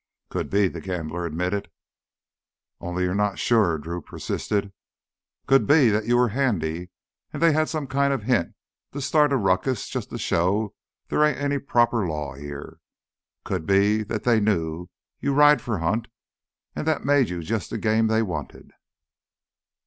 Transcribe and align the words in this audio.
"Could 0.31 0.49
be," 0.49 0.67
the 0.67 0.81
gambler 0.81 1.27
admitted. 1.27 1.69
"Only 2.79 3.03
you're 3.03 3.13
not 3.13 3.37
sure?" 3.37 3.77
Drew 3.77 4.01
persisted. 4.01 4.73
"Could 5.45 5.67
be 5.67 5.95
you 6.07 6.17
were 6.17 6.29
handy 6.29 6.89
and 7.31 7.39
they 7.39 7.51
had 7.51 7.69
some 7.69 7.85
kind 7.85 8.11
of 8.11 8.21
a 8.23 8.25
hint 8.25 8.55
to 8.93 8.99
start 9.01 9.31
a 9.31 9.37
ruckus 9.37 9.87
just 9.87 10.09
to 10.09 10.17
show 10.17 10.73
there 11.09 11.23
ain't 11.23 11.37
any 11.37 11.59
proper 11.59 12.07
law 12.07 12.33
here. 12.33 12.79
Could 13.45 13.67
be 13.67 14.01
that 14.05 14.23
they 14.23 14.39
knew 14.39 14.89
you 15.19 15.35
ride 15.35 15.61
for 15.61 15.77
Hunt 15.77 16.07
and 16.75 16.87
that 16.87 17.05
made 17.05 17.29
you 17.29 17.43
just 17.43 17.69
the 17.69 17.77
game 17.77 18.07
they 18.07 18.23
wanted." 18.23 18.71